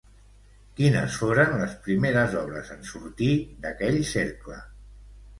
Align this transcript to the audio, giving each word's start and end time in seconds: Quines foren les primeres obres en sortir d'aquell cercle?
Quines 0.77 1.17
foren 1.23 1.51
les 1.59 1.75
primeres 1.87 2.33
obres 2.39 2.71
en 2.77 2.81
sortir 2.93 3.35
d'aquell 3.67 3.99
cercle? 4.13 4.57